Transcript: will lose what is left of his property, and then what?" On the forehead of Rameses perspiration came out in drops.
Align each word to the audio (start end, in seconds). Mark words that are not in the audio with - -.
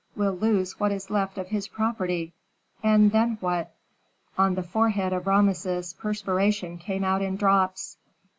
will 0.15 0.33
lose 0.33 0.79
what 0.79 0.91
is 0.91 1.11
left 1.11 1.37
of 1.37 1.49
his 1.49 1.67
property, 1.67 2.33
and 2.81 3.11
then 3.11 3.37
what?" 3.39 3.71
On 4.35 4.55
the 4.55 4.63
forehead 4.63 5.13
of 5.13 5.27
Rameses 5.27 5.93
perspiration 5.93 6.79
came 6.79 7.03
out 7.03 7.21
in 7.21 7.35
drops. 7.37 7.97